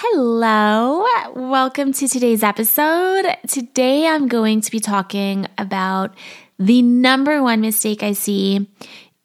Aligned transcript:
Hello, 0.00 1.04
welcome 1.34 1.92
to 1.94 2.06
today's 2.06 2.44
episode. 2.44 3.26
Today 3.48 4.06
I'm 4.06 4.28
going 4.28 4.60
to 4.60 4.70
be 4.70 4.78
talking 4.78 5.48
about 5.58 6.14
the 6.56 6.82
number 6.82 7.42
one 7.42 7.60
mistake 7.60 8.04
I 8.04 8.12
see 8.12 8.70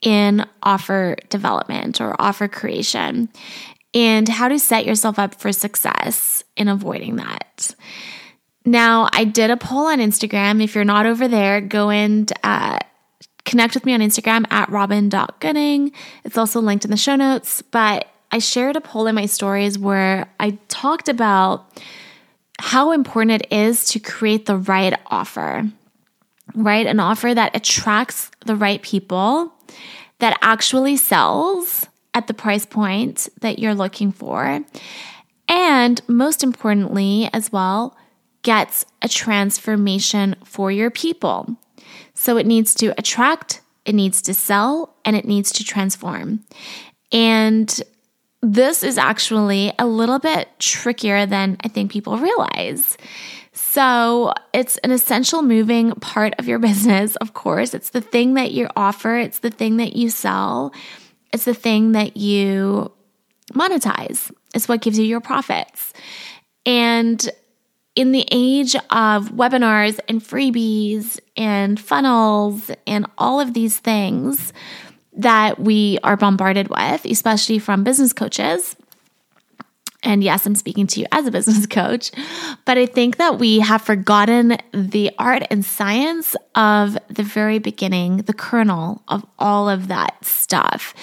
in 0.02 0.44
offer 0.64 1.16
development 1.30 2.02
or 2.02 2.20
offer 2.20 2.48
creation 2.48 3.30
and 3.94 4.28
how 4.28 4.48
to 4.48 4.58
set 4.58 4.88
yourself 4.88 5.20
up 5.20 5.36
for 5.36 5.52
success 5.52 6.44
in 6.58 6.68
avoiding 6.68 7.18
that. 7.18 7.76
Now, 8.66 9.10
I 9.14 9.26
did 9.26 9.52
a 9.52 9.58
poll 9.58 9.86
on 9.86 10.00
Instagram. 10.00 10.60
If 10.60 10.74
you're 10.74 10.86
not 10.86 11.06
over 11.06 11.28
there, 11.28 11.62
go 11.62 11.92
and 11.92 12.34
uh, 12.44 12.80
connect 13.46 13.76
with 13.76 13.86
me 13.86 13.94
on 13.94 14.00
Instagram 14.00 14.52
at 14.52 14.72
robyn.gooding. 14.72 15.92
It's 16.24 16.38
also 16.40 16.62
linked 16.62 16.84
in 16.84 16.90
the 16.90 16.98
show 16.98 17.16
notes, 17.16 17.62
but 17.62 18.08
I 18.34 18.40
shared 18.40 18.76
a 18.76 18.82
poll 18.82 19.06
in 19.06 19.14
my 19.14 19.28
stories 19.28 19.78
where 19.78 20.28
I 20.40 20.58
talked 20.68 21.08
about 21.08 21.72
how 22.58 22.92
important 22.92 23.44
it 23.44 23.54
is 23.54 23.86
to 23.90 24.00
create 24.00 24.48
the 24.48 24.58
right 24.58 25.00
offer, 25.06 25.70
right? 26.56 26.88
An 26.88 27.00
offer 27.00 27.32
that 27.32 27.56
attracts 27.56 28.32
the 28.48 28.56
right 28.56 28.82
people, 28.82 29.54
that 30.18 30.40
actually 30.42 30.98
sells 30.98 31.86
at 32.16 32.26
the 32.26 32.34
price 32.34 32.66
point 32.66 33.30
that 33.42 33.60
you're 33.60 33.76
looking 33.76 34.12
for, 34.12 34.66
and 35.48 36.02
most 36.08 36.44
importantly, 36.44 37.30
as 37.34 37.52
well, 37.52 37.96
gets 38.42 38.84
a 39.04 39.08
transformation 39.08 40.36
for 40.44 40.72
your 40.72 40.90
people. 40.90 41.56
So 42.16 42.38
it 42.38 42.48
needs 42.48 42.74
to 42.76 42.96
attract, 42.98 43.62
it 43.86 43.94
needs 43.94 44.24
to 44.24 44.34
sell, 44.34 44.96
and 45.06 45.16
it 45.16 45.26
needs 45.26 45.52
to 45.52 45.64
transform. 45.64 46.44
And 47.12 47.80
this 48.44 48.84
is 48.84 48.98
actually 48.98 49.74
a 49.80 49.88
little 49.88 50.20
bit 50.20 50.50
trickier 50.60 51.26
than 51.26 51.56
I 51.64 51.70
think 51.70 51.92
people 51.92 52.18
realize. 52.18 52.98
So, 53.54 54.34
it's 54.54 54.78
an 54.80 54.92
essential 54.92 55.42
moving 55.42 55.92
part 55.94 56.34
of 56.38 56.48
your 56.48 56.60
business, 56.70 57.16
of 57.18 57.34
course. 57.34 57.74
It's 57.74 57.92
the 57.92 58.02
thing 58.02 58.34
that 58.34 58.52
you 58.52 58.68
offer, 58.76 59.18
it's 59.18 59.40
the 59.40 59.50
thing 59.50 59.78
that 59.78 59.96
you 59.96 60.10
sell, 60.10 60.74
it's 61.32 61.46
the 61.46 61.54
thing 61.54 61.94
that 61.94 62.18
you 62.18 62.92
monetize. 63.54 64.30
It's 64.54 64.68
what 64.68 64.82
gives 64.82 65.00
you 65.00 65.06
your 65.06 65.22
profits. 65.22 65.94
And 66.66 67.28
in 67.96 68.12
the 68.12 68.28
age 68.32 68.76
of 68.76 69.30
webinars 69.30 70.00
and 70.10 70.22
freebies 70.22 71.20
and 71.38 71.80
funnels 71.80 72.72
and 72.88 73.06
all 73.18 73.40
of 73.40 73.54
these 73.54 73.78
things, 73.78 74.52
that 75.16 75.60
we 75.60 76.00
are 76.04 76.18
bombarded 76.18 76.70
with, 76.70 77.06
especially 77.06 77.60
from 77.60 77.84
business 77.84 78.14
coaches. 78.14 78.76
And 80.04 80.22
yes, 80.24 80.46
I'm 80.46 80.56
speaking 80.56 80.86
to 80.88 81.00
you 81.00 81.06
as 81.12 81.26
a 81.26 81.32
business 81.32 81.66
coach, 81.70 82.12
but 82.66 82.78
I 82.78 82.86
think 82.86 83.18
that 83.18 83.40
we 83.40 83.60
have 83.60 83.82
forgotten 83.82 84.58
the 84.74 85.12
art 85.18 85.44
and 85.50 85.64
science 85.64 86.36
of 86.56 86.98
the 87.08 87.24
very 87.24 87.60
beginning, 87.60 88.18
the 88.18 88.34
kernel 88.34 89.02
of 89.08 89.26
all 89.40 89.70
of 89.70 89.88
that 89.88 90.24
stuff. 90.26 90.94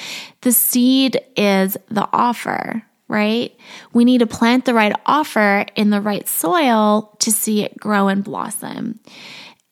The 0.42 0.53
seed 0.53 1.20
is 1.36 1.77
the 1.88 2.08
offer, 2.12 2.83
right? 3.08 3.56
We 3.94 4.05
need 4.05 4.19
to 4.19 4.27
plant 4.27 4.66
the 4.66 4.75
right 4.75 4.94
offer 5.06 5.64
in 5.77 5.91
the 5.91 6.00
right 6.00 6.28
soil 6.28 7.16
to 7.20 7.33
see 7.33 7.64
it 7.64 7.78
grow 7.78 8.08
and 8.08 8.22
blossom. 8.22 9.00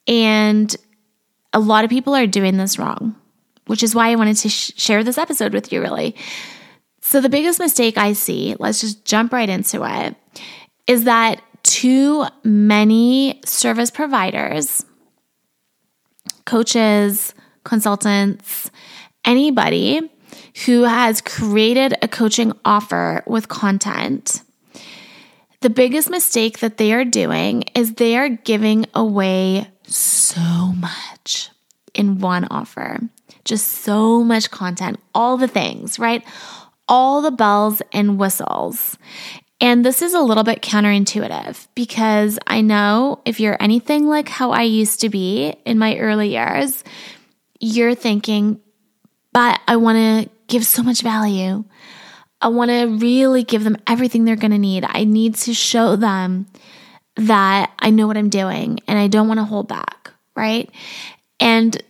And 0.07 0.75
a 1.53 1.61
lot 1.61 1.85
of 1.85 1.91
people 1.91 2.15
are 2.15 2.27
doing 2.27 2.57
this 2.57 2.79
wrong 2.79 3.15
which 3.69 3.83
is 3.83 3.95
why 3.95 4.11
I 4.11 4.17
wanted 4.17 4.37
to 4.39 4.49
sh- 4.49 4.73
share 4.77 5.05
this 5.05 5.19
episode 5.19 5.53
with 5.55 5.73
you, 5.73 5.81
really. 5.81 6.17
So, 7.01 7.21
the 7.21 7.29
biggest 7.29 7.59
mistake 7.59 7.97
I 7.97 8.13
see, 8.13 8.57
let's 8.59 8.81
just 8.81 9.05
jump 9.05 9.33
right 9.33 9.49
into 9.49 9.85
it, 9.85 10.17
is 10.87 11.05
that 11.05 11.41
too 11.63 12.27
many 12.45 13.41
service 13.45 13.91
providers, 13.91 14.85
coaches, 16.45 17.35
consultants, 17.65 18.71
anybody 19.25 20.11
who 20.67 20.83
has 20.85 21.21
created 21.21 21.95
a 22.03 22.09
coaching 22.09 22.53
offer 22.65 23.23
with 23.27 23.49
content, 23.49 24.43
the 25.61 25.71
biggest 25.71 26.09
mistake 26.11 26.61
that 26.61 26.79
they 26.79 26.93
are 26.93 27.05
doing 27.05 27.65
is 27.75 27.95
they 27.95 28.17
are 28.17 28.29
giving 28.29 28.87
away 28.95 29.69
so 29.85 30.41
much 30.77 31.51
in 31.95 32.19
one 32.21 32.47
offer 32.51 33.01
just 33.49 33.67
so 33.83 34.23
much 34.23 34.51
content, 34.51 35.01
all 35.15 35.37
the 35.37 35.49
things, 35.49 35.99
right? 35.99 36.23
All 36.87 37.23
the 37.23 37.31
bells 37.31 37.83
and 37.93 38.19
whistles. 38.19 38.99
And 39.61 39.85
this 39.85 40.03
is 40.03 40.15
a 40.15 40.21
little 40.21 40.45
bit 40.45 40.63
counterintuitive 40.63 41.67
because 41.75 42.39
I 42.47 42.61
know 42.61 43.21
if 43.25 43.41
you're 43.41 43.57
anything 43.59 44.07
like 44.07 44.29
how 44.29 44.53
I 44.53 44.63
used 44.63 45.01
to 45.01 45.09
be 45.09 45.57
in 45.65 45.79
my 45.79 45.97
early 45.97 46.29
years, 46.29 46.85
you're 47.59 47.95
thinking, 47.95 48.61
but 49.33 49.61
I 49.67 49.77
want 49.77 49.97
to 49.97 50.31
give 50.47 50.65
so 50.65 50.83
much 50.83 51.03
value. 51.03 51.65
I 52.41 52.49
want 52.49 52.71
to 52.71 52.85
really 52.85 53.43
give 53.43 53.65
them 53.65 53.79
everything 53.87 54.25
they're 54.25 54.37
going 54.37 54.53
to 54.53 54.59
need. 54.59 54.85
I 54.87 55.05
need 55.05 55.35
to 55.37 55.55
show 55.55 55.97
them 55.97 56.47
that 57.17 57.73
I 57.81 57.91
know 57.91 58.07
what 58.07 58.17
I'm 58.17 58.31
doing 58.31 58.79
and 58.87 58.97
I 58.97 59.09
don't 59.09 59.27
want 59.27 59.39
to 59.39 59.45
hold 59.45 59.67
back, 59.67 60.13
right? 60.37 60.71
And 61.41 61.83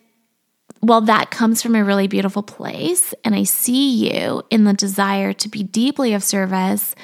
well, 0.83 1.01
that 1.03 1.31
comes 1.31 1.63
from 1.63 1.75
a 1.75 1.85
really 1.85 2.07
beautiful 2.07 2.43
place. 2.43 3.15
And 3.25 3.35
I 3.35 3.45
see 3.45 4.13
you 4.13 4.43
in 4.51 4.65
the 4.65 4.73
desire 4.73 5.33
to 5.33 5.49
be 5.49 5.63
deeply 5.63 6.15
of 6.15 6.23
service 6.23 6.95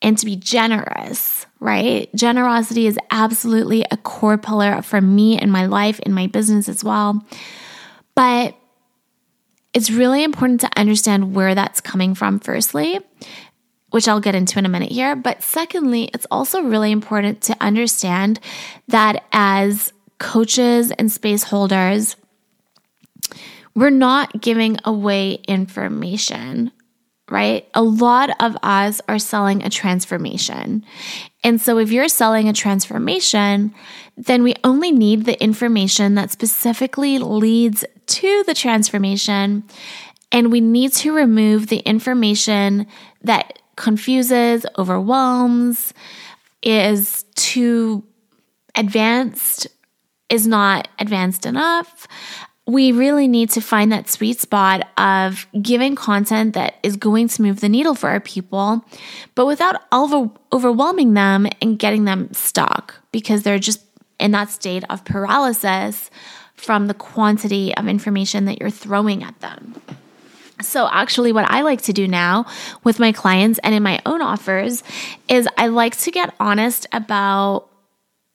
and 0.00 0.18
to 0.18 0.26
be 0.26 0.36
generous, 0.36 1.46
right? 1.60 2.12
Generosity 2.14 2.86
is 2.86 2.98
absolutely 3.10 3.84
a 3.90 3.96
core 3.96 4.38
pillar 4.38 4.82
for 4.82 5.00
me 5.00 5.40
in 5.40 5.50
my 5.50 5.66
life, 5.66 6.00
in 6.00 6.12
my 6.12 6.26
business 6.26 6.68
as 6.68 6.82
well. 6.82 7.24
But 8.14 8.56
it's 9.72 9.90
really 9.90 10.24
important 10.24 10.60
to 10.62 10.70
understand 10.76 11.34
where 11.34 11.54
that's 11.54 11.80
coming 11.80 12.14
from, 12.14 12.40
firstly, 12.40 12.98
which 13.90 14.08
I'll 14.08 14.20
get 14.20 14.34
into 14.34 14.58
in 14.58 14.66
a 14.66 14.68
minute 14.68 14.90
here. 14.90 15.14
But 15.14 15.42
secondly, 15.42 16.10
it's 16.12 16.26
also 16.30 16.62
really 16.62 16.90
important 16.90 17.40
to 17.42 17.56
understand 17.60 18.40
that 18.88 19.24
as 19.32 19.92
coaches 20.18 20.90
and 20.90 21.10
space 21.10 21.44
holders, 21.44 22.16
we're 23.74 23.90
not 23.90 24.40
giving 24.40 24.76
away 24.84 25.34
information, 25.48 26.72
right? 27.30 27.66
A 27.74 27.82
lot 27.82 28.30
of 28.40 28.56
us 28.62 29.00
are 29.08 29.18
selling 29.18 29.62
a 29.62 29.70
transformation. 29.70 30.84
And 31.42 31.60
so 31.60 31.78
if 31.78 31.90
you're 31.90 32.08
selling 32.08 32.48
a 32.48 32.52
transformation, 32.52 33.74
then 34.16 34.42
we 34.42 34.54
only 34.62 34.92
need 34.92 35.24
the 35.24 35.42
information 35.42 36.14
that 36.16 36.30
specifically 36.30 37.18
leads 37.18 37.84
to 38.06 38.44
the 38.46 38.54
transformation. 38.54 39.64
And 40.30 40.52
we 40.52 40.60
need 40.60 40.92
to 40.94 41.12
remove 41.12 41.68
the 41.68 41.78
information 41.78 42.86
that 43.22 43.58
confuses, 43.76 44.66
overwhelms, 44.76 45.94
is 46.62 47.24
too 47.34 48.04
advanced, 48.74 49.66
is 50.28 50.46
not 50.46 50.88
advanced 50.98 51.46
enough 51.46 52.06
we 52.66 52.92
really 52.92 53.26
need 53.26 53.50
to 53.50 53.60
find 53.60 53.90
that 53.90 54.08
sweet 54.08 54.38
spot 54.38 54.88
of 54.96 55.46
giving 55.60 55.96
content 55.96 56.54
that 56.54 56.76
is 56.82 56.96
going 56.96 57.26
to 57.28 57.42
move 57.42 57.60
the 57.60 57.68
needle 57.68 57.94
for 57.94 58.08
our 58.08 58.20
people, 58.20 58.84
but 59.34 59.46
without 59.46 59.82
over- 59.90 60.30
overwhelming 60.52 61.14
them 61.14 61.48
and 61.60 61.78
getting 61.78 62.04
them 62.04 62.32
stuck 62.32 63.00
because 63.10 63.42
they're 63.42 63.58
just 63.58 63.80
in 64.20 64.30
that 64.30 64.48
state 64.48 64.84
of 64.88 65.04
paralysis 65.04 66.08
from 66.54 66.86
the 66.86 66.94
quantity 66.94 67.74
of 67.76 67.88
information 67.88 68.44
that 68.44 68.60
you're 68.60 68.70
throwing 68.70 69.24
at 69.24 69.38
them. 69.40 69.74
So, 70.60 70.88
actually, 70.88 71.32
what 71.32 71.50
I 71.50 71.62
like 71.62 71.82
to 71.82 71.92
do 71.92 72.06
now 72.06 72.46
with 72.84 73.00
my 73.00 73.10
clients 73.10 73.58
and 73.64 73.74
in 73.74 73.82
my 73.82 74.00
own 74.06 74.22
offers 74.22 74.84
is 75.28 75.48
I 75.58 75.66
like 75.66 75.96
to 75.98 76.12
get 76.12 76.32
honest 76.38 76.86
about 76.92 77.68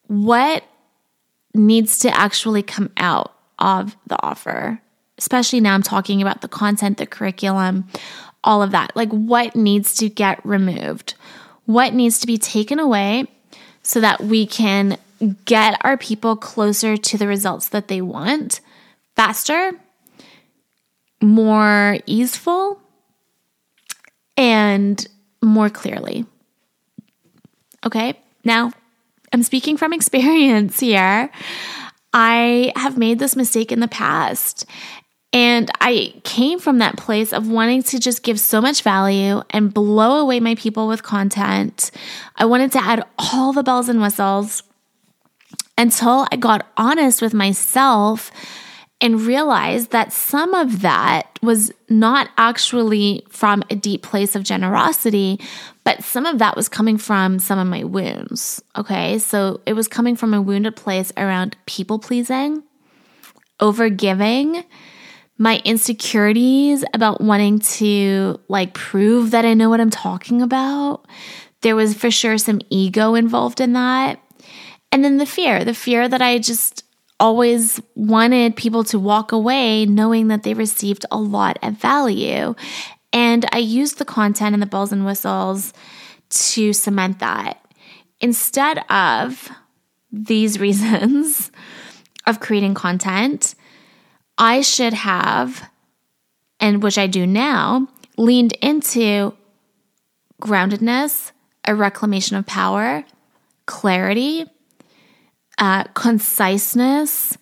what 0.07 0.65
needs 1.53 1.99
to 1.99 2.09
actually 2.09 2.63
come 2.63 2.91
out 2.97 3.36
of 3.59 3.95
the 4.07 4.21
offer. 4.23 4.79
Especially 5.17 5.59
now, 5.59 5.73
I'm 5.73 5.83
talking 5.83 6.21
about 6.21 6.41
the 6.41 6.47
content, 6.47 6.97
the 6.97 7.05
curriculum, 7.05 7.87
all 8.43 8.61
of 8.61 8.71
that. 8.71 8.95
Like, 8.95 9.09
what 9.09 9.55
needs 9.55 9.95
to 9.95 10.09
get 10.09 10.45
removed? 10.45 11.15
What 11.65 11.93
needs 11.93 12.19
to 12.19 12.27
be 12.27 12.37
taken 12.37 12.79
away 12.79 13.25
so 13.81 13.99
that 14.01 14.21
we 14.21 14.45
can 14.45 14.97
get 15.45 15.79
our 15.83 15.97
people 15.97 16.35
closer 16.35 16.97
to 16.97 17.17
the 17.17 17.27
results 17.27 17.69
that 17.69 17.87
they 17.87 18.01
want 18.01 18.61
faster, 19.15 19.71
more 21.21 21.97
easeful, 22.05 22.79
and 24.37 25.07
more 25.41 25.69
clearly. 25.69 26.25
Okay, 27.85 28.19
now 28.43 28.71
I'm 29.33 29.43
speaking 29.43 29.77
from 29.77 29.93
experience 29.93 30.79
here. 30.79 31.29
I 32.13 32.71
have 32.75 32.97
made 32.97 33.19
this 33.19 33.35
mistake 33.35 33.71
in 33.71 33.79
the 33.79 33.87
past. 33.87 34.65
And 35.33 35.69
I 35.81 36.13
came 36.23 36.57
from 36.57 36.77
that 36.79 36.97
place 36.97 37.33
of 37.33 37.49
wanting 37.49 37.83
to 37.83 37.99
just 37.99 38.23
give 38.23 38.39
so 38.39 38.61
much 38.61 38.81
value 38.81 39.41
and 39.49 39.73
blow 39.73 40.19
away 40.19 40.39
my 40.39 40.55
people 40.55 40.87
with 40.87 41.03
content. 41.03 41.91
I 42.37 42.45
wanted 42.45 42.71
to 42.71 42.83
add 42.83 43.03
all 43.17 43.51
the 43.51 43.61
bells 43.61 43.89
and 43.89 44.01
whistles 44.01 44.63
until 45.77 46.27
I 46.31 46.37
got 46.37 46.65
honest 46.77 47.21
with 47.21 47.33
myself 47.33 48.31
and 48.99 49.21
realized 49.21 49.91
that 49.91 50.11
some 50.11 50.53
of 50.55 50.81
that 50.81 51.37
was 51.43 51.71
not 51.87 52.29
actually 52.37 53.23
from 53.29 53.63
a 53.69 53.75
deep 53.75 54.01
place 54.01 54.35
of 54.35 54.43
generosity, 54.43 55.39
but 55.87 56.03
some 56.03 56.25
of 56.25 56.39
that 56.39 56.57
was 56.57 56.67
coming 56.67 56.97
from 56.97 57.39
some 57.39 57.57
of 57.57 57.65
my 57.65 57.85
wounds. 57.85 58.61
Okay. 58.75 59.19
So 59.19 59.61
it 59.65 59.71
was 59.71 59.87
coming 59.87 60.17
from 60.17 60.33
a 60.33 60.41
wounded 60.41 60.75
place 60.75 61.13
around 61.15 61.55
people 61.65 61.97
pleasing, 61.97 62.61
over 63.61 63.87
giving, 63.87 64.65
my 65.37 65.61
insecurities 65.63 66.83
about 66.93 67.21
wanting 67.21 67.59
to 67.59 68.37
like 68.49 68.73
prove 68.73 69.31
that 69.31 69.45
I 69.45 69.53
know 69.53 69.69
what 69.69 69.79
I'm 69.79 69.89
talking 69.89 70.41
about. 70.41 71.05
There 71.61 71.77
was 71.77 71.93
for 71.93 72.11
sure 72.11 72.37
some 72.37 72.59
ego 72.69 73.15
involved 73.15 73.61
in 73.61 73.71
that. 73.71 74.19
And 74.91 75.05
then 75.05 75.19
the 75.19 75.25
fear, 75.25 75.63
the 75.63 75.73
fear 75.73 76.09
that 76.09 76.21
I 76.21 76.39
just 76.39 76.83
always 77.17 77.79
wanted 77.95 78.57
people 78.57 78.83
to 78.83 78.99
walk 78.99 79.31
away 79.31 79.85
knowing 79.85 80.27
that 80.27 80.43
they 80.43 80.53
received 80.53 81.05
a 81.11 81.17
lot 81.17 81.57
of 81.63 81.75
value. 81.75 82.55
And 83.17 83.47
I 83.51 83.57
used 83.57 83.97
the 83.97 84.05
content 84.05 84.53
and 84.53 84.61
the 84.61 84.67
bells 84.67 84.91
and 84.91 85.03
whistles 85.03 85.73
to 86.29 86.71
cement 86.71 87.17
that. 87.17 87.59
Instead 88.21 88.77
of 88.91 89.49
these 90.11 90.59
reasons 90.65 91.51
of 92.27 92.39
creating 92.39 92.75
content, 92.75 93.55
I 94.37 94.61
should 94.61 94.93
have, 94.93 95.67
and 96.59 96.83
which 96.83 96.99
I 96.99 97.07
do 97.07 97.25
now, 97.25 97.87
leaned 98.17 98.53
into 98.61 99.35
groundedness, 100.39 101.31
a 101.65 101.73
reclamation 101.73 102.37
of 102.37 102.45
power, 102.45 103.03
clarity, 103.65 104.45
uh, 105.57 105.85
conciseness, 105.95 107.35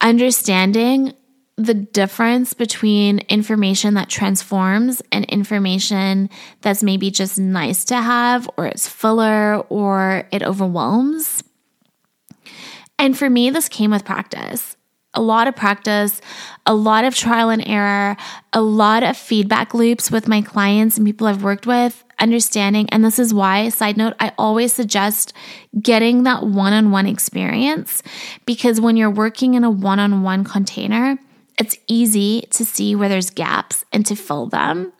understanding 0.00 1.14
the 1.58 1.74
difference 1.74 2.54
between 2.54 3.18
information 3.28 3.94
that 3.94 4.08
transforms 4.08 5.02
and 5.10 5.24
information 5.24 6.30
that's 6.60 6.82
maybe 6.82 7.10
just 7.10 7.38
nice 7.38 7.84
to 7.86 7.96
have, 7.96 8.48
or 8.56 8.66
it's 8.66 8.88
filler, 8.88 9.56
or 9.68 10.28
it 10.30 10.42
overwhelms. 10.42 11.42
And 12.98 13.18
for 13.18 13.28
me, 13.28 13.50
this 13.50 13.68
came 13.68 13.90
with 13.90 14.04
practice 14.04 14.76
a 15.14 15.22
lot 15.22 15.48
of 15.48 15.56
practice, 15.56 16.20
a 16.66 16.74
lot 16.74 17.04
of 17.04 17.14
trial 17.14 17.50
and 17.50 17.66
error, 17.66 18.16
a 18.52 18.60
lot 18.60 19.02
of 19.02 19.16
feedback 19.16 19.74
loops 19.74 20.10
with 20.10 20.28
my 20.28 20.42
clients 20.42 20.96
and 20.96 21.06
people 21.06 21.26
I've 21.26 21.42
worked 21.42 21.66
with, 21.66 22.04
understanding. 22.18 22.88
And 22.90 23.04
this 23.04 23.18
is 23.18 23.32
why, 23.32 23.70
side 23.70 23.96
note, 23.96 24.14
I 24.20 24.32
always 24.38 24.72
suggest 24.72 25.32
getting 25.80 26.24
that 26.24 26.44
one 26.44 26.72
on 26.72 26.90
one 26.90 27.06
experience 27.06 28.02
because 28.44 28.80
when 28.80 28.96
you're 28.96 29.10
working 29.10 29.54
in 29.54 29.64
a 29.64 29.70
one 29.70 29.98
on 29.98 30.22
one 30.22 30.44
container, 30.44 31.18
it's 31.58 31.76
easy 31.86 32.42
to 32.50 32.64
see 32.64 32.94
where 32.94 33.08
there's 33.08 33.30
gaps 33.30 33.84
and 33.92 34.06
to 34.06 34.16
fill 34.16 34.46
them 34.46 34.92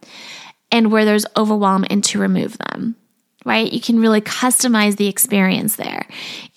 and 0.70 0.92
where 0.92 1.04
there's 1.04 1.26
overwhelm 1.36 1.84
and 1.88 2.04
to 2.04 2.18
remove 2.18 2.58
them 2.58 2.96
right? 3.44 3.72
You 3.72 3.80
can 3.80 3.98
really 3.98 4.20
customize 4.20 4.96
the 4.96 5.08
experience 5.08 5.76
there. 5.76 6.06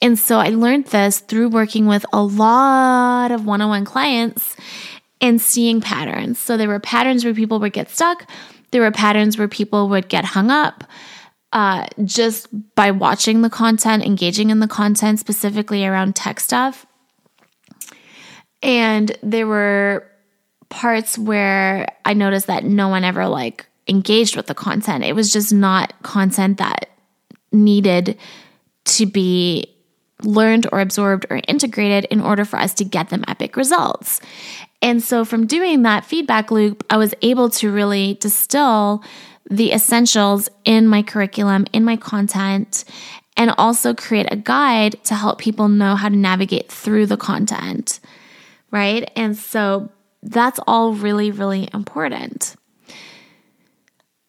And 0.02 0.20
so 0.20 0.40
I 0.40 0.50
learned 0.50 0.88
this 0.88 1.20
through 1.20 1.48
working 1.48 1.88
with 1.88 2.06
a 2.12 2.22
lot 2.22 3.32
of 3.32 3.46
one 3.46 3.62
on 3.62 3.70
one 3.70 3.86
clients 3.86 4.58
and 5.22 5.40
seeing 5.42 5.80
patterns. 5.80 6.38
So 6.38 6.58
there 6.58 6.68
were 6.68 6.80
patterns 6.82 7.24
where 7.24 7.34
people 7.34 7.60
would 7.60 7.72
get 7.72 7.90
stuck, 7.90 8.30
there 8.72 8.82
were 8.82 8.92
patterns 8.92 9.38
where 9.38 9.48
people 9.48 9.90
would 9.90 10.10
get 10.10 10.26
hung 10.26 10.52
up. 10.52 10.84
Uh, 11.54 11.86
just 12.06 12.48
by 12.76 12.92
watching 12.92 13.42
the 13.42 13.50
content, 13.50 14.06
engaging 14.06 14.52
in 14.52 14.62
the 14.62 14.70
content, 14.70 15.20
specifically 15.20 15.86
around 15.86 16.16
tech 16.16 16.40
stuff. 16.40 16.86
And 18.64 19.18
there 19.24 19.48
were 19.48 20.08
parts 20.70 21.18
where 21.18 21.88
I 22.06 22.14
noticed 22.14 22.48
that 22.48 22.64
no 22.64 22.88
one 22.88 23.04
ever 23.04 23.28
like 23.28 23.66
engaged 23.88 24.36
with 24.36 24.48
the 24.48 24.56
content. 24.56 25.04
It 25.04 25.14
was 25.14 25.32
just 25.32 25.54
not 25.54 25.94
content 26.04 26.58
that 26.58 26.90
needed 27.52 28.18
to 28.86 29.06
be 29.06 29.76
learned 30.24 30.68
or 30.72 30.80
absorbed 30.80 31.26
or 31.30 31.42
integrated 31.48 32.06
in 32.06 32.22
order 32.22 32.46
for 32.46 32.58
us 32.58 32.74
to 32.76 32.86
get 32.86 33.10
them 33.10 33.24
epic 33.28 33.56
results. 33.56 34.22
And 34.82 35.04
so, 35.04 35.26
from 35.26 35.46
doing 35.46 35.84
that 35.84 36.06
feedback 36.06 36.50
loop, 36.52 36.84
I 36.90 36.98
was 36.98 37.14
able 37.22 37.50
to 37.52 37.72
really 37.72 38.16
distill 38.16 39.04
the 39.50 39.72
essentials 39.74 40.50
in 40.66 40.88
my 40.88 41.04
curriculum, 41.04 41.66
in 41.74 41.84
my 41.84 41.98
content, 41.98 42.86
and 43.38 43.54
also 43.58 43.94
create 43.94 44.28
a 44.32 44.36
guide 44.36 45.04
to 45.04 45.16
help 45.16 45.40
people 45.40 45.68
know 45.68 45.96
how 45.96 46.10
to 46.10 46.16
navigate 46.16 46.72
through 46.72 47.06
the 47.06 47.18
content. 47.18 48.00
Right. 48.72 49.12
And 49.16 49.38
so, 49.38 49.92
that's 50.24 50.60
all 50.68 50.94
really, 50.94 51.32
really 51.32 51.68
important 51.74 52.56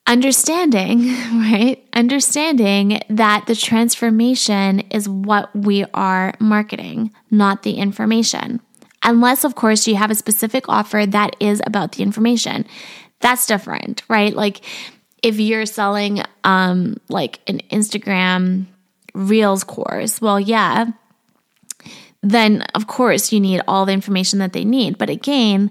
understanding, 0.06 1.08
right? 1.32 1.82
Understanding 1.94 3.00
that 3.08 3.46
the 3.46 3.54
transformation 3.54 4.80
is 4.90 5.08
what 5.08 5.54
we 5.54 5.84
are 5.94 6.34
marketing, 6.38 7.12
not 7.30 7.62
the 7.62 7.72
information. 7.74 8.60
Unless, 9.02 9.44
of 9.44 9.54
course, 9.54 9.86
you 9.86 9.96
have 9.96 10.10
a 10.10 10.14
specific 10.14 10.68
offer 10.68 11.06
that 11.06 11.34
is 11.40 11.60
about 11.66 11.92
the 11.92 12.02
information. 12.02 12.66
That's 13.20 13.46
different, 13.46 14.02
right? 14.08 14.34
Like 14.34 14.64
if 15.22 15.38
you're 15.40 15.66
selling 15.66 16.22
um 16.44 16.96
like 17.08 17.40
an 17.46 17.60
Instagram 17.70 18.66
Reels 19.14 19.64
course, 19.64 20.20
well, 20.20 20.40
yeah, 20.40 20.86
then 22.22 22.62
of 22.74 22.86
course 22.86 23.32
you 23.32 23.40
need 23.40 23.60
all 23.66 23.84
the 23.84 23.92
information 23.92 24.38
that 24.38 24.52
they 24.52 24.64
need. 24.64 24.98
But 24.98 25.10
again, 25.10 25.70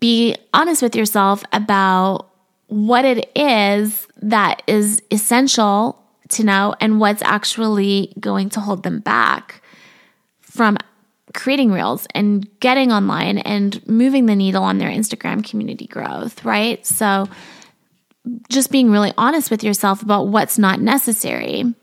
be 0.00 0.36
honest 0.52 0.82
with 0.82 0.96
yourself 0.96 1.44
about 1.52 2.30
what 2.66 3.04
it 3.04 3.30
is 3.36 4.08
that 4.22 4.62
is 4.66 5.02
essential 5.10 6.02
to 6.30 6.44
know 6.44 6.74
and 6.80 6.98
what's 6.98 7.22
actually 7.22 8.12
going 8.18 8.48
to 8.50 8.60
hold 8.60 8.82
them 8.82 9.00
back 9.00 9.62
from 10.40 10.78
creating 11.34 11.72
reels 11.72 12.06
and 12.14 12.48
getting 12.60 12.92
online 12.92 13.38
and 13.38 13.86
moving 13.86 14.26
the 14.26 14.36
needle 14.36 14.62
on 14.62 14.78
their 14.78 14.90
Instagram 14.90 15.44
community 15.48 15.86
growth, 15.86 16.44
right? 16.44 16.84
So, 16.86 17.28
just 18.48 18.70
being 18.70 18.90
really 18.90 19.12
honest 19.18 19.50
with 19.50 19.64
yourself 19.64 20.02
about 20.02 20.28
what's 20.28 20.56
not 20.56 20.80
necessary. 20.80 21.74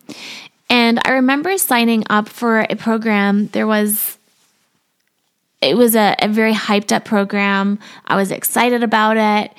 And 0.69 1.00
I 1.05 1.12
remember 1.12 1.58
signing 1.58 2.03
up 2.10 2.29
for 2.29 2.62
a 2.62 2.75
program. 2.75 3.48
There 3.48 3.67
was 3.67 4.17
it 5.62 5.75
was 5.75 5.96
a, 5.96 6.15
a, 6.20 6.29
very 6.29 6.53
hyped 6.53 6.93
up 6.93 7.03
program. 7.03 7.79
I 8.05 8.15
was 8.15 8.32
excited 8.32 8.82
about 8.82 9.17
it. 9.17 9.51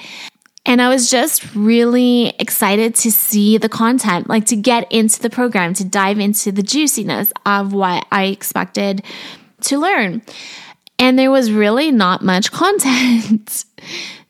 And 0.65 0.81
I 0.81 0.89
was 0.89 1.11
just 1.11 1.55
really 1.55 2.35
excited 2.39 2.95
to 2.97 3.13
see 3.13 3.59
the 3.59 3.69
content, 3.69 4.29
like 4.29 4.47
to 4.47 4.57
get 4.57 4.91
into 4.93 5.21
the 5.21 5.31
program, 5.31 5.75
to 5.75 5.85
dive 5.85 6.19
into 6.19 6.53
the 6.53 6.63
juiciness 6.63 7.33
of 7.45 7.73
what 7.73 8.07
I 8.13 8.25
expected 8.25 9.03
to 9.63 9.79
learn. 9.79 10.23
And 10.99 11.19
there 11.19 11.31
was 11.31 11.51
really 11.51 11.91
not 11.91 12.23
much 12.23 12.53
content. 12.53 13.65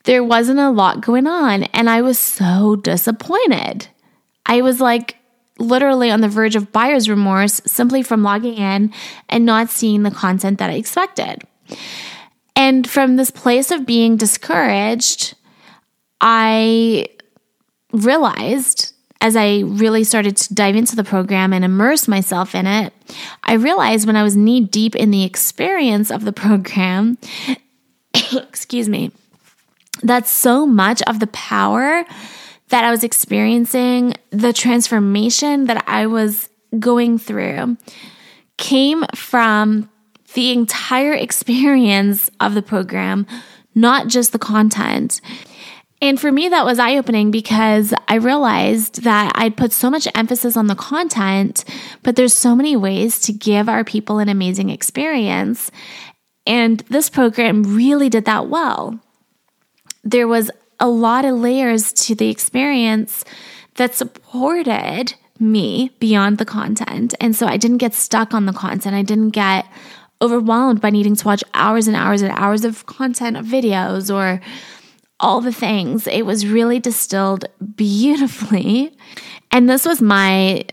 there 0.05 0.25
wasn't 0.25 0.61
a 0.61 0.71
lot 0.71 1.01
going 1.01 1.27
on. 1.27 1.65
And 1.65 1.91
I 1.91 2.03
was 2.03 2.19
so 2.19 2.77
disappointed. 2.77 3.89
I 4.47 4.63
was 4.63 4.81
like, 4.81 5.17
literally 5.61 6.11
on 6.11 6.21
the 6.21 6.29
verge 6.29 6.57
of 6.57 6.73
buyer's 6.73 7.09
remorse 7.09 7.61
simply 7.67 8.03
from 8.03 8.23
logging 8.23 8.57
in 8.57 8.93
and 9.29 9.45
not 9.45 9.71
seeing 9.71 10.03
the 10.03 10.11
content 10.11 10.59
that 10.59 10.71
I 10.71 10.75
expected. 10.75 11.43
And 12.57 12.89
from 12.89 13.17
this 13.17 13.31
place 13.31 13.71
of 13.71 13.87
being 13.87 14.17
discouraged, 14.17 15.35
I 16.21 17.07
realized 17.93 18.93
as 19.21 19.37
I 19.37 19.61
really 19.67 20.05
started 20.05 20.37
to 20.39 20.55
dive 20.55 20.77
into 20.77 20.97
the 20.97 21.05
program 21.05 21.53
and 21.53 21.65
immerse 21.65 22.09
myself 22.09 22.55
in 22.55 22.67
it, 22.67 22.93
I 23.45 23.55
realized 23.55 24.07
when 24.07 24.17
I 24.17 24.23
was 24.23 24.35
knee 24.35 24.63
deep 24.63 24.97
in 24.97 25.11
the 25.11 25.25
experience 25.25 26.11
of 26.11 26.25
the 26.25 26.33
program, 26.33 27.19
excuse 28.15 28.89
me, 28.89 29.13
that 30.03 30.27
so 30.27 30.67
much 30.67 31.03
of 31.03 31.21
the 31.21 31.27
power 31.29 32.05
that 32.71 32.85
I 32.85 32.91
was 32.91 33.05
experiencing, 33.05 34.15
the 34.31 34.53
transformation 34.53 35.67
that 35.67 35.85
I 35.87 36.07
was 36.07 36.49
going 36.79 37.19
through, 37.19 37.77
came 38.57 39.05
from 39.15 39.91
the 40.35 40.53
entire 40.53 41.13
experience 41.13 42.31
of 42.41 42.55
the 42.55 42.63
program, 42.63 43.27
not 43.75 44.07
just 44.09 44.33
the 44.33 44.39
content. 44.39 45.21
And 46.03 46.19
for 46.19 46.33
me, 46.33 46.49
that 46.49 46.65
was 46.65 46.79
eye 46.79 46.97
opening 46.97 47.31
because 47.31 47.93
I 48.09 48.15
realized 48.15 49.03
that 49.03 49.33
I'd 49.35 49.57
put 49.57 49.73
so 49.73 49.91
much 49.91 50.09
emphasis 50.15 50.57
on 50.57 50.67
the 50.67 50.75
content, 50.75 51.65
but 52.03 52.17
there's 52.17 52.33
so 52.33 52.57
many 52.57 52.77
ways 52.77 53.21
to 53.23 53.33
give 53.33 53.69
our 53.69 53.85
people 53.85 54.19
an 54.19 54.29
amazing 54.29 54.71
experience. 54.71 55.71
And 56.47 56.81
this 56.89 57.11
program 57.11 57.77
really 57.77 58.09
did 58.09 58.25
that 58.25 58.49
well. 58.49 58.99
there 60.05 60.29
was 60.29 60.51
a 60.81 60.89
lot 60.89 61.25
of 61.25 61.39
layers 61.39 61.93
to 61.93 62.15
the 62.15 62.31
experience 62.31 63.25
that 63.77 63.95
supported 63.95 65.15
me 65.39 65.91
beyond 66.01 66.39
the 66.39 66.45
content. 66.45 67.15
And 67.21 67.35
so 67.37 67.47
I 67.47 67.57
didn't 67.57 67.79
get 67.79 67.95
stuck 67.95 68.35
on 68.35 68.47
the 68.47 68.53
content. 68.53 68.95
I 68.95 69.03
didn't 69.03 69.31
get 69.31 69.67
overwhelmed 70.23 70.81
by 70.81 70.91
needing 70.91 71.17
to 71.17 71.27
watch 71.27 71.43
hours 71.55 71.87
and 71.87 71.97
hours 71.97 72.23
and 72.23 72.33
hours 72.37 72.65
of 72.65 72.87
content 72.87 73.37
of 73.37 73.47
videos 73.47 74.15
or 74.15 74.41
all 75.19 75.41
the 75.41 75.53
things. 75.53 76.07
It 76.07 76.27
was 76.27 76.47
really 76.47 76.79
distilled 76.79 77.47
beautifully. 77.75 78.97
And 79.51 79.69
this 79.69 79.87
was 79.87 80.03
my, 80.03 80.65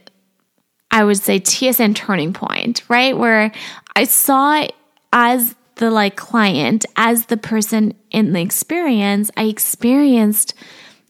I 0.92 1.04
would 1.04 1.18
say, 1.18 1.40
TSN 1.40 1.96
turning 1.96 2.34
point, 2.34 2.84
right? 2.90 3.18
Where 3.18 3.52
I 3.96 4.04
saw 4.04 4.68
as 5.14 5.56
the 5.78 5.92
like 5.92 6.16
client, 6.16 6.86
as 6.96 7.28
the 7.28 7.38
person 7.38 7.94
in 8.12 8.34
the 8.34 8.42
experience, 8.42 9.32
I 9.38 9.46
experienced 9.46 10.54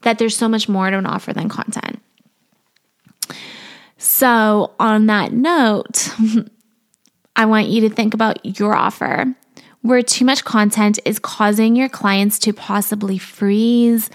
that 0.04 0.20
there's 0.20 0.36
so 0.36 0.48
much 0.48 0.70
more 0.70 0.90
to 0.90 0.98
an 0.98 1.06
offer 1.06 1.34
than 1.34 1.50
content. 1.50 2.00
So, 3.98 4.74
on 4.80 5.08
that 5.08 5.34
note, 5.34 6.10
I 7.36 7.46
want 7.46 7.68
you 7.68 7.82
to 7.82 7.90
think 7.90 8.14
about 8.14 8.60
your 8.60 8.76
offer 8.76 9.36
where 9.82 10.02
too 10.02 10.26
much 10.26 10.44
content 10.44 11.00
is 11.06 11.20
causing 11.20 11.76
your 11.76 11.90
clients 11.90 12.40
to 12.40 12.54
possibly 12.54 13.18
freeze 13.18 14.10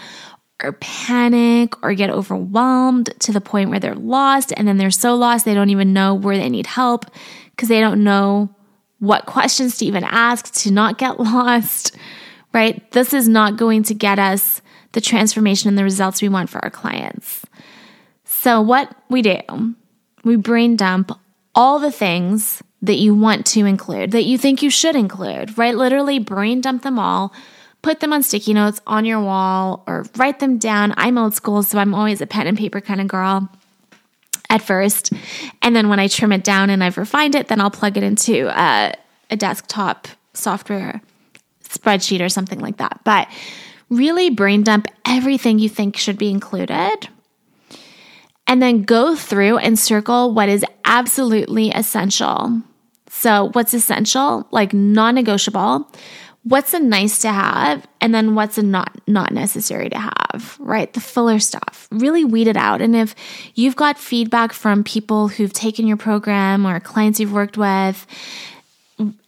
or 0.62 0.73
panic 0.73 1.82
or 1.82 1.94
get 1.94 2.11
overwhelmed 2.11 3.12
to 3.21 3.32
the 3.32 3.40
point 3.40 3.71
where 3.71 3.80
they're 3.80 3.94
lost 3.94 4.52
and 4.56 4.68
then 4.68 4.76
they're 4.76 4.90
so 4.90 5.14
lost 5.14 5.44
they 5.44 5.54
don't 5.54 5.71
even 5.71 5.92
know 5.92 6.14
where 6.14 6.37
they 6.37 6.49
need 6.49 6.66
help 6.66 7.06
because 7.50 7.68
they 7.68 7.80
don't 7.80 8.04
know 8.04 8.54
what 9.02 9.26
questions 9.26 9.78
to 9.78 9.85
even 9.85 10.04
ask 10.04 10.52
to 10.54 10.71
not 10.71 10.97
get 10.97 11.18
lost, 11.21 11.97
right? 12.52 12.88
This 12.92 13.12
is 13.12 13.28
not 13.28 13.56
going 13.56 13.82
to 13.85 13.94
get 13.94 14.21
us 14.21 14.62
the 14.92 15.00
transformation 15.00 15.68
and 15.68 15.76
the 15.76 15.82
results 15.82 16.23
we 16.23 16.28
want 16.28 16.49
for 16.49 16.62
our 16.62 16.71
clients. 16.71 17.44
So, 18.25 18.61
what 18.61 18.94
we 19.11 19.21
do, 19.21 19.40
we 20.23 20.37
brain 20.37 20.76
dump 20.76 21.18
all 21.52 21.80
the 21.80 21.90
things 21.90 22.62
that 22.80 22.94
you 22.94 23.12
want 23.12 23.44
to 23.47 23.66
include, 23.66 24.12
that 24.12 24.23
you 24.23 24.38
think 24.38 24.62
you 24.62 24.71
should 24.71 24.94
include, 24.94 25.59
right? 25.59 25.75
Literally 25.75 26.21
brain 26.21 26.61
dump 26.61 26.85
them 26.85 27.00
all, 27.00 27.32
put 27.82 27.99
them 27.99 28.12
on 28.12 28.23
sticky 28.23 28.54
notes 28.54 28.80
on 28.87 29.04
your 29.04 29.21
wall 29.21 29.82
or 29.88 30.06
write 30.16 30.38
them 30.38 30.59
down. 30.59 30.94
I'm 30.97 31.18
old 31.18 31.35
school, 31.35 31.64
so 31.64 31.78
I'm 31.80 31.92
always 31.94 32.21
a 32.21 32.26
pen 32.26 32.47
and 32.47 32.56
paper 32.56 32.80
kind 32.80 33.00
of 33.00 33.09
girl 33.09 33.50
at 34.52 34.61
first. 34.61 35.12
And 35.62 35.75
then 35.75 35.88
when 35.88 35.99
I 35.99 36.06
trim 36.09 36.30
it 36.30 36.44
down 36.44 36.68
and 36.68 36.85
I've 36.85 36.99
refined 36.99 37.35
it, 37.35 37.49
then 37.49 37.61
I'll 37.61 37.71
plug 37.71 37.97
it 37.97 38.02
into 38.02 38.49
a, 38.49 38.92
a 39.30 39.37
desktop 39.37 40.06
software 40.35 41.00
spreadsheet 41.64 42.21
or 42.21 42.28
something 42.28 42.61
like 42.61 42.76
that. 42.76 43.00
But 43.02 43.28
really 43.88 44.28
brain 44.28 44.62
dump 44.62 44.88
everything 45.06 45.59
you 45.59 45.71
think 45.71 45.97
should 45.97 46.18
be 46.18 46.30
included 46.30 47.09
and 48.47 48.61
then 48.61 48.82
go 48.82 49.16
through 49.16 49.56
and 49.56 49.78
circle 49.78 50.35
what 50.35 50.50
is 50.50 50.64
absolutely 50.85 51.71
essential. 51.71 52.61
So, 53.09 53.50
what's 53.52 53.73
essential, 53.73 54.47
like 54.50 54.75
non 54.75 55.14
negotiable, 55.14 55.90
what's 56.44 56.75
a 56.75 56.80
nice 56.80 57.18
to 57.20 57.28
have, 57.30 57.87
and 58.00 58.14
then 58.14 58.34
what's 58.34 58.58
a 58.58 58.62
not 58.62 59.00
not 59.06 59.32
necessary 59.32 59.88
to 59.90 59.99
have, 59.99 60.56
right? 60.58 60.92
The 60.92 61.00
filler 61.00 61.38
stuff. 61.38 61.88
Really 61.90 62.25
weed 62.25 62.49
it 62.49 62.56
out. 62.56 62.80
And 62.80 62.96
if 62.96 63.14
you've 63.54 63.76
got 63.76 63.99
feedback 63.99 64.52
from 64.52 64.84
people 64.84 65.28
who've 65.28 65.52
taken 65.52 65.87
your 65.87 65.96
program 65.96 66.66
or 66.66 66.80
clients 66.80 67.20
you've 67.20 67.32
worked 67.32 67.56
with, 67.56 68.06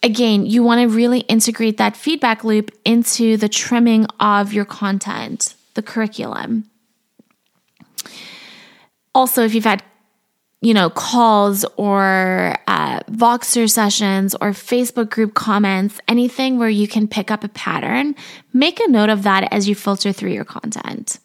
again, 0.03 0.47
you 0.47 0.63
want 0.63 0.81
to 0.81 0.95
really 0.95 1.21
integrate 1.21 1.79
that 1.79 1.97
feedback 1.97 2.45
loop 2.45 2.71
into 2.85 3.37
the 3.37 3.49
trimming 3.49 4.07
of 4.21 4.53
your 4.53 4.65
content, 4.65 5.55
the 5.75 5.83
curriculum. 5.83 6.69
Also, 9.15 9.45
if 9.45 9.55
you've 9.55 9.65
had 9.65 9.83
you 10.65 10.73
know, 10.73 10.89
calls 10.89 11.67
or 11.77 12.57
uh, 12.67 12.99
Voxer 13.11 13.71
sessions 13.71 14.35
or 14.41 14.53
Facebook 14.53 15.11
group 15.11 15.35
comments, 15.35 16.01
anything 16.09 16.59
where 16.59 16.71
you 16.71 16.89
can 16.89 17.07
pick 17.07 17.31
up 17.31 17.45
a 17.45 17.49
pattern, 17.51 18.15
make 18.55 18.81
a 18.81 18.89
note 18.89 19.11
of 19.11 19.25
that 19.25 19.47
as 19.53 19.69
you 19.69 19.75
filter 19.75 20.11
through 20.11 20.33
your 20.33 20.47
content. 20.47 21.19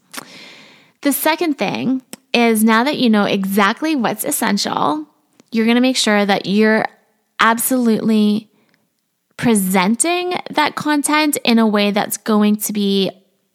The 1.01 1.13
second 1.13 1.57
thing 1.57 2.01
is 2.33 2.65
now 2.65 2.83
that 2.83 2.97
you 2.97 3.09
know 3.09 3.23
exactly 3.23 3.95
what's 3.95 4.25
essential, 4.25 5.07
you're 5.53 5.65
going 5.65 5.75
to 5.75 5.81
make 5.81 5.95
sure 5.95 6.25
that 6.25 6.45
you're 6.45 6.85
absolutely 7.39 8.51
presenting 9.37 10.33
that 10.49 10.75
content 10.75 11.37
in 11.45 11.59
a 11.59 11.65
way 11.65 11.91
that's 11.91 12.17
going 12.17 12.57
to 12.57 12.73
be 12.73 13.09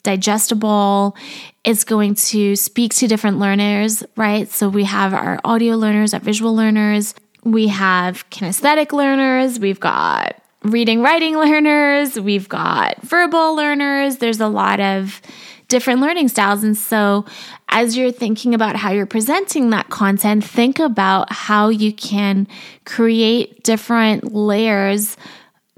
digestible. 0.04 1.16
It's 1.64 1.82
going 1.82 2.14
to 2.14 2.54
speak 2.54 2.94
to 2.94 3.08
different 3.08 3.40
learners, 3.40 4.04
right? 4.16 4.49
So 4.49 4.68
we 4.68 4.84
have 4.84 5.12
our 5.12 5.40
audio 5.44 5.75
learners, 5.75 6.14
our 6.14 6.20
visual 6.20 6.54
learners, 6.54 7.14
we 7.42 7.68
have 7.68 8.28
kinesthetic 8.30 8.92
learners, 8.92 9.58
we've 9.58 9.80
got 9.80 10.40
reading, 10.62 11.02
writing 11.02 11.37
learners, 11.37 12.18
we've 12.18 12.49
got 12.49 13.02
verbal 13.02 13.54
learners. 13.54 14.18
There's 14.18 14.40
a 14.40 14.49
lot 14.49 14.80
of 14.80 15.20
different 15.68 16.00
learning 16.00 16.28
styles. 16.28 16.62
And 16.62 16.76
so, 16.76 17.25
as 17.68 17.96
you're 17.96 18.12
thinking 18.12 18.54
about 18.54 18.76
how 18.76 18.92
you're 18.92 19.06
presenting 19.06 19.70
that 19.70 19.88
content, 19.90 20.44
think 20.44 20.78
about 20.78 21.32
how 21.32 21.68
you 21.68 21.92
can 21.92 22.46
create 22.84 23.62
different 23.64 24.32
layers 24.32 25.16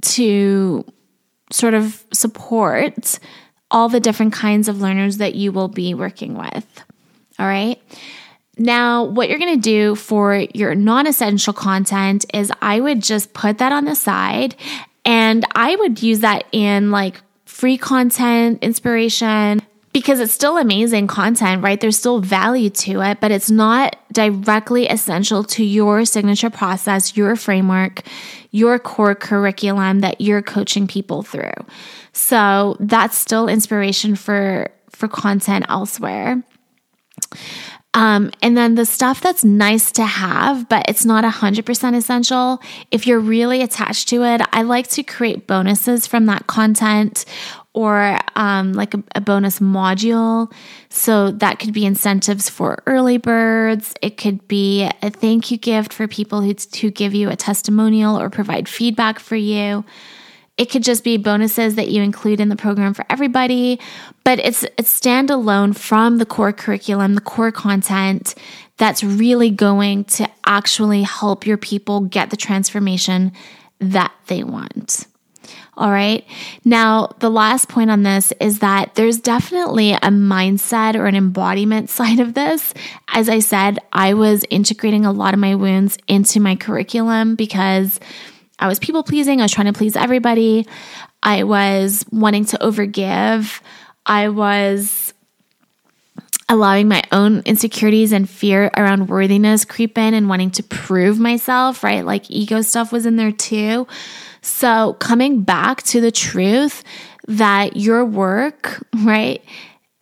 to 0.03 0.85
sort 1.51 1.75
of 1.75 2.05
support 2.13 3.19
all 3.71 3.89
the 3.89 4.01
different 4.01 4.33
kinds 4.33 4.69
of 4.69 4.81
learners 4.81 5.19
that 5.19 5.35
you 5.35 5.53
will 5.53 5.69
be 5.69 5.95
working 5.95 6.37
with. 6.37 6.85
All 7.39 7.47
right. 7.47 7.81
Now, 8.59 9.05
what 9.05 9.29
you're 9.29 9.39
going 9.39 9.57
to 9.57 9.61
do 9.61 9.95
for 9.95 10.47
your 10.55 10.75
non 10.75 11.07
essential 11.07 11.53
content 11.53 12.25
is 12.33 12.51
I 12.63 12.81
would 12.81 13.03
just 13.03 13.35
put 13.35 13.59
that 13.59 13.73
on 13.73 13.85
the 13.85 13.95
side 13.95 14.57
and 15.05 15.45
I 15.55 15.77
would 15.77 16.03
use 16.03 16.21
that 16.21 16.45
in 16.53 16.91
like 16.91 17.21
free 17.45 17.77
content, 17.77 18.63
inspiration, 18.63 19.63
because 19.97 20.21
it's 20.21 20.35
still 20.35 20.59
amazing 20.59 21.07
content, 21.07 21.63
right? 21.63 21.81
There's 21.81 21.97
still 21.97 22.21
value 22.21 22.69
to 22.69 23.01
it, 23.01 23.19
but 23.19 23.31
it's 23.31 23.51
not 23.51 23.97
directly 24.13 24.87
essential 24.87 25.43
to 25.45 25.65
your 25.65 26.05
signature 26.05 26.51
process, 26.51 27.17
your 27.17 27.35
framework, 27.35 28.03
your 28.51 28.79
core 28.79 29.15
curriculum 29.15 30.01
that 30.01 30.21
you're 30.21 30.43
coaching 30.43 30.87
people 30.87 31.23
through. 31.23 31.55
So 32.13 32.77
that's 32.79 33.17
still 33.17 33.49
inspiration 33.49 34.17
for 34.17 34.71
for 34.91 35.09
content 35.09 35.65
elsewhere. 35.71 36.43
Um, 37.95 38.31
and 38.43 38.55
then 38.55 38.75
the 38.75 38.85
stuff 38.85 39.23
that's 39.23 39.45
nice 39.45 39.91
to 39.93 40.05
have, 40.05 40.69
but 40.69 40.85
it's 40.87 41.07
not 41.07 41.25
100% 41.25 41.97
essential. 41.97 42.61
If 42.91 43.07
you're 43.07 43.19
really 43.19 43.63
attached 43.63 44.09
to 44.09 44.23
it, 44.23 44.43
I 44.53 44.61
like 44.61 44.89
to 44.89 45.03
create 45.03 45.47
bonuses 45.47 46.07
from 46.07 46.27
that 46.27 46.47
content 46.47 47.25
or 47.77 48.19
um, 48.37 48.73
like 48.73 48.95
a, 48.95 49.05
a, 49.15 49.21
bonus 49.21 49.61
module. 49.61 50.51
So 50.89 51.31
that 51.33 51.59
could 51.59 51.75
be 51.75 51.85
incentives 51.85 52.49
for 52.49 52.83
early 52.87 53.19
birds. 53.19 53.93
It 54.01 54.17
could 54.17 54.49
be 54.49 54.89
a 55.03 55.11
thank 55.11 55.51
you 55.51 55.59
gift 55.59 55.93
for 55.93 56.09
people 56.09 56.41
who, 56.41 56.55
who 56.81 56.91
give 56.91 57.15
you 57.15 57.29
a 57.29 57.37
testimonial 57.37 58.19
or 58.19 58.31
provide 58.31 58.67
feedback 58.67 59.19
for 59.19 59.37
you. 59.37 59.85
It 60.57 60.71
could 60.71 60.83
just 60.83 61.05
be 61.05 61.19
bonuses 61.19 61.75
that 61.75 61.91
you 61.91 62.03
include 62.03 62.41
in 62.41 62.49
the 62.49 62.57
program 62.57 62.95
for 62.95 63.05
everybody, 63.11 63.79
but 64.25 64.39
it's 64.39 64.63
it's 64.79 64.99
standalone 64.99 65.77
from 65.77 66.17
the 66.17 66.25
core 66.25 66.55
curriculum, 66.55 67.15
the 67.15 67.21
core 67.21 67.53
content 67.53 68.35
that's 68.79 69.05
really 69.05 69.51
going 69.51 70.05
to 70.05 70.27
actually 70.47 71.03
help 71.03 71.47
your 71.47 71.59
people 71.59 72.01
get 72.01 72.31
the 72.31 72.39
transformation 72.39 73.33
that 73.81 74.15
they 74.29 74.43
want. 74.45 75.07
All 75.77 75.91
right. 75.91 76.25
Now, 76.65 77.09
the 77.19 77.29
last 77.29 77.69
point 77.69 77.91
on 77.91 78.03
this 78.03 78.33
is 78.41 78.61
that 78.61 78.95
there's 78.95 79.21
definitely 79.21 79.93
a 79.93 80.09
mindset 80.09 80.95
or 80.95 81.07
an 81.07 81.15
embodiment 81.15 81.91
side 81.91 82.19
of 82.19 82.35
this. 82.35 82.73
As 83.09 83.29
I 83.29 83.41
said, 83.41 83.79
I 83.93 84.15
was 84.15 84.45
integrating 84.49 85.05
a 85.05 85.13
lot 85.13 85.35
of 85.35 85.41
my 85.41 85.55
wounds 85.55 85.99
into 86.09 86.41
my 86.41 86.57
curriculum 86.57 87.35
because 87.35 88.01
I 88.59 88.69
was 88.69 88.79
people 88.79 89.03
pleasing. 89.03 89.41
I 89.41 89.45
was 89.45 89.53
trying 89.53 89.67
to 89.67 89.75
please 89.75 89.97
everybody. 89.97 90.67
I 91.23 91.45
was 91.45 92.07
wanting 92.11 92.47
to 92.47 92.59
overgive. 92.59 93.61
I 94.07 94.31
was 94.31 95.13
allowing 96.49 96.89
my 96.89 97.03
own 97.11 97.43
insecurities 97.45 98.13
and 98.13 98.31
fear 98.31 98.71
around 98.77 99.09
worthiness 99.09 99.65
creep 99.65 99.99
in 99.99 100.15
and 100.15 100.29
wanting 100.29 100.53
to 100.53 100.63
prove 100.63 101.19
myself, 101.19 101.83
right? 101.83 102.05
Like 102.05 102.31
ego 102.31 102.63
stuff 102.63 102.93
was 102.93 103.05
in 103.05 103.17
there 103.17 103.33
too. 103.33 103.87
So 104.47 104.95
coming 104.95 105.43
back 105.43 105.83
to 105.85 106.01
the 106.01 106.11
truth 106.11 106.85
that 107.29 107.77
your 107.77 108.05
work, 108.05 108.85
right, 108.97 109.43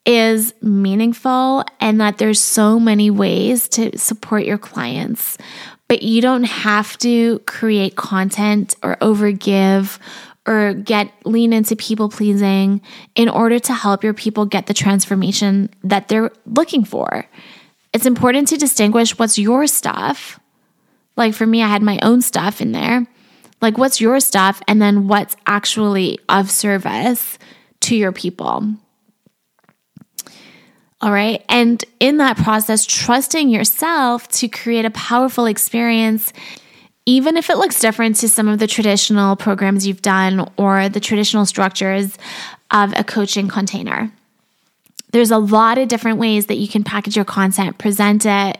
is 0.04 0.52
meaningful 0.60 1.64
and 1.80 2.00
that 2.00 2.18
there's 2.18 2.40
so 2.40 2.78
many 2.78 3.10
ways 3.10 3.68
to 3.70 3.96
support 3.98 4.44
your 4.44 4.58
clients 4.58 5.38
but 5.88 6.02
you 6.02 6.20
don't 6.20 6.44
have 6.44 6.96
to 6.98 7.38
create 7.40 7.96
content 7.96 8.74
or 8.82 8.96
overgive 8.96 9.98
or 10.46 10.74
get 10.74 11.10
lean 11.24 11.52
into 11.52 11.76
people 11.76 12.08
pleasing 12.08 12.80
in 13.14 13.28
order 13.28 13.58
to 13.58 13.72
help 13.72 14.04
your 14.04 14.14
people 14.14 14.44
get 14.44 14.66
the 14.66 14.74
transformation 14.74 15.70
that 15.82 16.08
they're 16.08 16.30
looking 16.46 16.84
for. 16.84 17.26
It's 17.92 18.06
important 18.06 18.48
to 18.48 18.56
distinguish 18.56 19.18
what's 19.18 19.38
your 19.38 19.66
stuff. 19.66 20.40
Like 21.16 21.34
for 21.34 21.46
me, 21.46 21.62
I 21.62 21.68
had 21.68 21.82
my 21.82 21.98
own 22.02 22.20
stuff 22.20 22.60
in 22.60 22.72
there. 22.72 23.06
Like, 23.64 23.78
what's 23.78 23.98
your 23.98 24.20
stuff? 24.20 24.60
And 24.68 24.82
then 24.82 25.08
what's 25.08 25.36
actually 25.46 26.18
of 26.28 26.50
service 26.50 27.38
to 27.80 27.96
your 27.96 28.12
people. 28.12 28.74
All 31.00 31.10
right. 31.10 31.42
And 31.48 31.82
in 31.98 32.18
that 32.18 32.36
process, 32.36 32.84
trusting 32.84 33.48
yourself 33.48 34.28
to 34.28 34.48
create 34.48 34.84
a 34.84 34.90
powerful 34.90 35.46
experience 35.46 36.30
even 37.06 37.38
if 37.38 37.48
it 37.48 37.56
looks 37.56 37.80
different 37.80 38.16
to 38.16 38.28
some 38.28 38.48
of 38.48 38.58
the 38.58 38.66
traditional 38.66 39.34
programs 39.34 39.86
you've 39.86 40.02
done 40.02 40.46
or 40.58 40.90
the 40.90 41.00
traditional 41.00 41.46
structures 41.46 42.18
of 42.70 42.92
a 42.98 43.04
coaching 43.04 43.48
container. 43.48 44.12
There's 45.12 45.30
a 45.30 45.38
lot 45.38 45.78
of 45.78 45.88
different 45.88 46.18
ways 46.18 46.46
that 46.46 46.56
you 46.56 46.68
can 46.68 46.84
package 46.84 47.16
your 47.16 47.24
content, 47.24 47.78
present 47.78 48.26
it, 48.26 48.58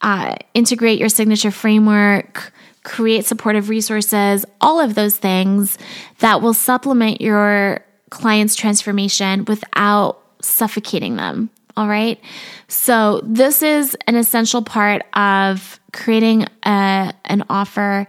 uh, 0.00 0.34
integrate 0.52 0.98
your 0.98 1.08
signature 1.08 1.52
framework, 1.52 2.52
create 2.86 3.26
supportive 3.26 3.68
resources, 3.68 4.46
all 4.60 4.80
of 4.80 4.94
those 4.94 5.16
things 5.16 5.76
that 6.20 6.40
will 6.40 6.54
supplement 6.54 7.20
your 7.20 7.84
client's 8.10 8.54
transformation 8.54 9.44
without 9.44 10.22
suffocating 10.40 11.16
them. 11.16 11.50
All 11.76 11.88
right. 11.88 12.18
So, 12.68 13.20
this 13.24 13.60
is 13.60 13.96
an 14.06 14.14
essential 14.14 14.62
part 14.62 15.02
of 15.14 15.78
creating 15.92 16.46
a, 16.64 17.12
an 17.24 17.44
offer 17.50 18.06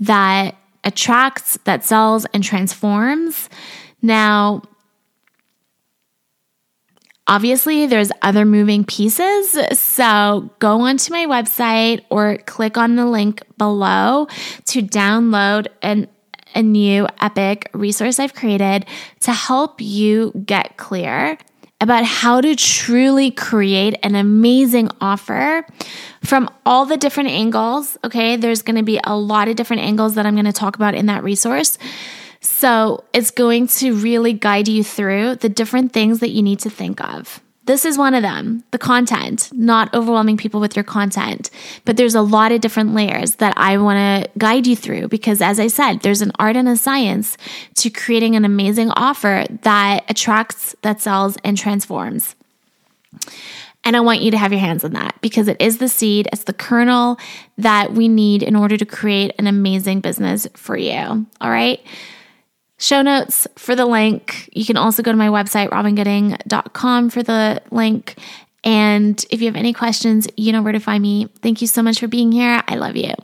that 0.00 0.56
attracts, 0.84 1.56
that 1.64 1.84
sells, 1.84 2.26
and 2.34 2.42
transforms. 2.42 3.48
Now, 4.02 4.62
Obviously, 7.28 7.86
there's 7.86 8.12
other 8.22 8.44
moving 8.44 8.84
pieces. 8.84 9.58
So 9.78 10.50
go 10.60 10.82
onto 10.82 11.12
my 11.12 11.26
website 11.26 12.04
or 12.08 12.38
click 12.46 12.76
on 12.76 12.94
the 12.94 13.06
link 13.06 13.42
below 13.58 14.28
to 14.66 14.82
download 14.82 15.66
an, 15.82 16.08
a 16.54 16.62
new 16.62 17.08
epic 17.20 17.68
resource 17.74 18.20
I've 18.20 18.34
created 18.34 18.86
to 19.20 19.32
help 19.32 19.80
you 19.80 20.32
get 20.44 20.76
clear 20.76 21.36
about 21.80 22.04
how 22.04 22.40
to 22.40 22.54
truly 22.54 23.30
create 23.30 23.98
an 24.02 24.14
amazing 24.14 24.88
offer 25.00 25.66
from 26.24 26.48
all 26.64 26.86
the 26.86 26.96
different 26.96 27.28
angles. 27.28 27.98
Okay, 28.02 28.36
there's 28.36 28.62
going 28.62 28.76
to 28.76 28.82
be 28.82 28.98
a 29.04 29.16
lot 29.16 29.48
of 29.48 29.56
different 29.56 29.82
angles 29.82 30.14
that 30.14 30.26
I'm 30.26 30.34
going 30.34 30.46
to 30.46 30.52
talk 30.52 30.76
about 30.76 30.94
in 30.94 31.06
that 31.06 31.22
resource. 31.22 31.76
So 32.40 33.04
it's 33.12 33.30
going 33.30 33.68
to 33.68 33.94
really 33.94 34.32
guide 34.32 34.68
you 34.68 34.84
through 34.84 35.36
the 35.36 35.48
different 35.48 35.92
things 35.92 36.20
that 36.20 36.30
you 36.30 36.42
need 36.42 36.60
to 36.60 36.70
think 36.70 37.00
of. 37.02 37.40
This 37.66 37.84
is 37.84 37.98
one 37.98 38.14
of 38.14 38.22
them 38.22 38.62
the 38.70 38.78
content, 38.78 39.50
not 39.52 39.92
overwhelming 39.92 40.36
people 40.36 40.60
with 40.60 40.76
your 40.76 40.84
content. 40.84 41.50
But 41.84 41.96
there's 41.96 42.14
a 42.14 42.22
lot 42.22 42.52
of 42.52 42.60
different 42.60 42.94
layers 42.94 43.36
that 43.36 43.54
I 43.56 43.76
want 43.78 43.98
to 44.24 44.30
guide 44.38 44.68
you 44.68 44.76
through 44.76 45.08
because, 45.08 45.42
as 45.42 45.58
I 45.58 45.66
said, 45.66 46.00
there's 46.00 46.22
an 46.22 46.30
art 46.38 46.56
and 46.56 46.68
a 46.68 46.76
science 46.76 47.36
to 47.76 47.90
creating 47.90 48.36
an 48.36 48.44
amazing 48.44 48.90
offer 48.90 49.46
that 49.62 50.04
attracts, 50.08 50.76
that 50.82 51.00
sells, 51.00 51.36
and 51.42 51.58
transforms. 51.58 52.36
And 53.82 53.96
I 53.96 54.00
want 54.00 54.22
you 54.22 54.30
to 54.30 54.38
have 54.38 54.52
your 54.52 54.60
hands 54.60 54.84
on 54.84 54.92
that 54.92 55.16
because 55.20 55.48
it 55.48 55.60
is 55.60 55.78
the 55.78 55.88
seed, 55.88 56.28
it's 56.32 56.44
the 56.44 56.52
kernel 56.52 57.18
that 57.58 57.92
we 57.92 58.06
need 58.06 58.44
in 58.44 58.54
order 58.54 58.76
to 58.76 58.86
create 58.86 59.34
an 59.38 59.48
amazing 59.48 60.00
business 60.00 60.46
for 60.54 60.76
you. 60.76 61.26
All 61.40 61.50
right 61.50 61.84
show 62.78 63.02
notes 63.02 63.46
for 63.56 63.74
the 63.74 63.86
link. 63.86 64.48
You 64.52 64.64
can 64.64 64.76
also 64.76 65.02
go 65.02 65.12
to 65.12 65.18
my 65.18 65.28
website, 65.28 65.70
robyngooding.com, 65.70 67.10
for 67.10 67.22
the 67.22 67.62
link. 67.70 68.16
And 68.64 69.24
if 69.30 69.40
you 69.40 69.46
have 69.46 69.56
any 69.56 69.72
questions, 69.72 70.26
you 70.36 70.52
know 70.52 70.62
where 70.62 70.72
to 70.72 70.80
find 70.80 71.02
me. 71.02 71.28
Thank 71.40 71.60
you 71.60 71.66
so 71.66 71.82
much 71.82 72.00
for 72.00 72.08
being 72.08 72.32
here. 72.32 72.62
I 72.66 72.76
love 72.76 72.96
you. 72.96 73.14